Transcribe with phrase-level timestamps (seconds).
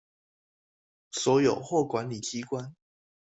[1.11, 2.73] 所有或管理機關